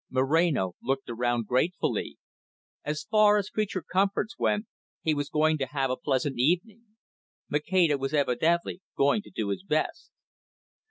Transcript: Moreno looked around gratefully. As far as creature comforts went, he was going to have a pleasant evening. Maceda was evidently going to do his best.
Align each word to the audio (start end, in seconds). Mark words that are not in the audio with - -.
Moreno 0.09 0.73
looked 0.81 1.11
around 1.11 1.45
gratefully. 1.45 2.17
As 2.83 3.03
far 3.03 3.37
as 3.37 3.51
creature 3.51 3.83
comforts 3.83 4.35
went, 4.35 4.65
he 5.03 5.13
was 5.13 5.29
going 5.29 5.59
to 5.59 5.67
have 5.67 5.91
a 5.91 5.95
pleasant 5.95 6.39
evening. 6.39 6.95
Maceda 7.49 7.99
was 7.99 8.11
evidently 8.11 8.81
going 8.97 9.21
to 9.21 9.29
do 9.29 9.49
his 9.49 9.61
best. 9.61 10.09